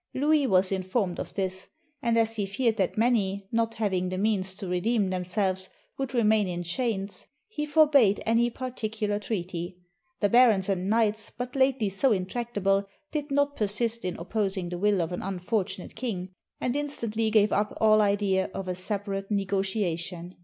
[0.15, 1.67] Louis was informed of this;
[2.01, 6.47] and as he feared that many, not having the means to redeem themselves, would remain
[6.47, 9.77] in chains, he forbade any particular treaty.
[10.19, 15.03] The barons and knights, but lately so intractable, did not persist in opposing the will
[15.03, 16.29] of an unfortunate king,
[16.59, 20.33] and instantly gave up all idea of a separate negotiation.